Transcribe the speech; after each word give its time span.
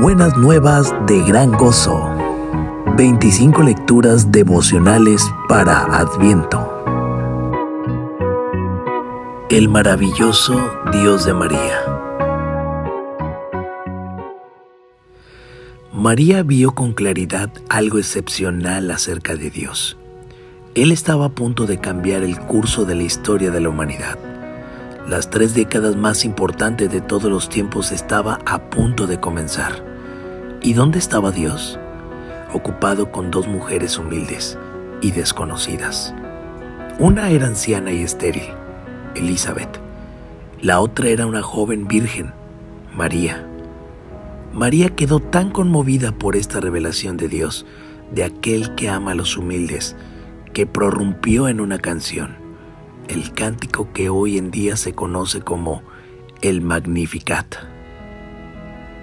Buenas 0.00 0.34
nuevas 0.34 0.94
de 1.06 1.22
gran 1.24 1.52
gozo. 1.52 2.08
25 2.96 3.62
lecturas 3.62 4.32
devocionales 4.32 5.22
para 5.46 5.82
Adviento. 5.94 6.66
El 9.50 9.68
maravilloso 9.68 10.70
Dios 10.90 11.26
de 11.26 11.34
María. 11.34 11.82
María 15.92 16.44
vio 16.44 16.74
con 16.74 16.94
claridad 16.94 17.50
algo 17.68 17.98
excepcional 17.98 18.90
acerca 18.90 19.36
de 19.36 19.50
Dios. 19.50 19.98
Él 20.74 20.92
estaba 20.92 21.26
a 21.26 21.30
punto 21.32 21.66
de 21.66 21.78
cambiar 21.78 22.22
el 22.22 22.40
curso 22.40 22.86
de 22.86 22.94
la 22.94 23.02
historia 23.02 23.50
de 23.50 23.60
la 23.60 23.68
humanidad. 23.68 24.18
Las 25.06 25.28
tres 25.28 25.52
décadas 25.52 25.94
más 25.94 26.24
importantes 26.24 26.90
de 26.90 27.02
todos 27.02 27.30
los 27.30 27.50
tiempos 27.50 27.92
estaba 27.92 28.38
a 28.46 28.70
punto 28.70 29.06
de 29.06 29.20
comenzar. 29.20 29.89
¿Y 30.62 30.74
dónde 30.74 30.98
estaba 30.98 31.30
Dios? 31.30 31.78
Ocupado 32.52 33.10
con 33.10 33.30
dos 33.30 33.48
mujeres 33.48 33.98
humildes 33.98 34.58
y 35.00 35.10
desconocidas. 35.12 36.14
Una 36.98 37.30
era 37.30 37.46
anciana 37.46 37.92
y 37.92 38.02
estéril, 38.02 38.48
Elizabeth. 39.14 39.80
La 40.60 40.80
otra 40.80 41.08
era 41.08 41.26
una 41.26 41.42
joven 41.42 41.88
virgen, 41.88 42.34
María. 42.94 43.46
María 44.52 44.90
quedó 44.90 45.20
tan 45.20 45.50
conmovida 45.50 46.12
por 46.12 46.36
esta 46.36 46.60
revelación 46.60 47.16
de 47.16 47.28
Dios, 47.28 47.64
de 48.12 48.24
aquel 48.24 48.74
que 48.74 48.90
ama 48.90 49.12
a 49.12 49.14
los 49.14 49.38
humildes, 49.38 49.96
que 50.52 50.66
prorrumpió 50.66 51.48
en 51.48 51.60
una 51.60 51.78
canción 51.78 52.40
el 53.10 53.32
cántico 53.32 53.92
que 53.92 54.08
hoy 54.08 54.38
en 54.38 54.50
día 54.52 54.76
se 54.76 54.92
conoce 54.92 55.40
como 55.40 55.82
el 56.42 56.60
Magnificat. 56.60 57.69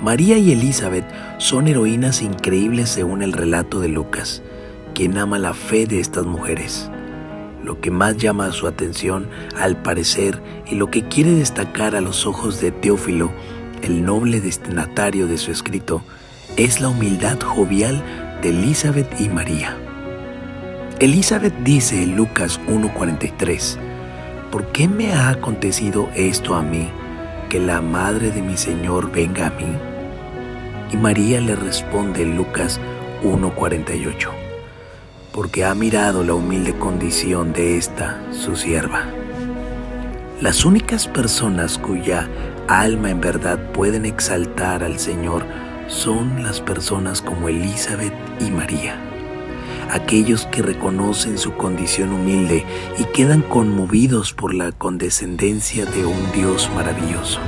María 0.00 0.38
y 0.38 0.52
Elizabeth 0.52 1.04
son 1.38 1.66
heroínas 1.66 2.22
increíbles 2.22 2.88
según 2.88 3.22
el 3.22 3.32
relato 3.32 3.80
de 3.80 3.88
Lucas, 3.88 4.42
quien 4.94 5.18
ama 5.18 5.40
la 5.40 5.54
fe 5.54 5.86
de 5.86 5.98
estas 5.98 6.24
mujeres. 6.24 6.88
Lo 7.64 7.80
que 7.80 7.90
más 7.90 8.16
llama 8.16 8.52
su 8.52 8.68
atención, 8.68 9.28
al 9.56 9.76
parecer, 9.82 10.40
y 10.66 10.76
lo 10.76 10.88
que 10.88 11.08
quiere 11.08 11.32
destacar 11.32 11.96
a 11.96 12.00
los 12.00 12.26
ojos 12.26 12.60
de 12.60 12.70
Teófilo, 12.70 13.32
el 13.82 14.04
noble 14.04 14.40
destinatario 14.40 15.26
de 15.26 15.36
su 15.36 15.50
escrito, 15.50 16.02
es 16.56 16.80
la 16.80 16.88
humildad 16.88 17.40
jovial 17.40 18.00
de 18.40 18.50
Elizabeth 18.50 19.20
y 19.20 19.28
María. 19.28 19.76
Elizabeth 21.00 21.56
dice 21.64 22.04
en 22.04 22.16
Lucas 22.16 22.60
1.43, 22.68 23.76
¿por 24.52 24.70
qué 24.70 24.86
me 24.86 25.12
ha 25.12 25.30
acontecido 25.30 26.08
esto 26.14 26.54
a 26.54 26.62
mí, 26.62 26.88
que 27.48 27.58
la 27.58 27.80
madre 27.80 28.30
de 28.30 28.42
mi 28.42 28.56
Señor 28.56 29.10
venga 29.10 29.46
a 29.46 29.50
mí? 29.50 29.76
Y 30.92 30.96
María 30.96 31.40
le 31.40 31.56
responde 31.56 32.22
en 32.22 32.36
Lucas 32.36 32.80
1.48, 33.22 34.30
porque 35.32 35.64
ha 35.64 35.74
mirado 35.74 36.24
la 36.24 36.34
humilde 36.34 36.74
condición 36.78 37.52
de 37.52 37.76
esta, 37.76 38.20
su 38.32 38.56
sierva. 38.56 39.04
Las 40.40 40.64
únicas 40.64 41.08
personas 41.08 41.78
cuya 41.78 42.28
alma 42.68 43.10
en 43.10 43.20
verdad 43.20 43.58
pueden 43.72 44.04
exaltar 44.04 44.84
al 44.84 44.98
Señor 44.98 45.44
son 45.88 46.42
las 46.42 46.60
personas 46.60 47.22
como 47.22 47.48
Elizabeth 47.48 48.14
y 48.40 48.50
María 48.50 49.07
aquellos 49.90 50.46
que 50.46 50.62
reconocen 50.62 51.38
su 51.38 51.54
condición 51.54 52.12
humilde 52.12 52.64
y 52.98 53.04
quedan 53.04 53.42
conmovidos 53.42 54.32
por 54.32 54.54
la 54.54 54.72
condescendencia 54.72 55.84
de 55.84 56.04
un 56.04 56.32
Dios 56.32 56.70
maravilloso. 56.74 57.40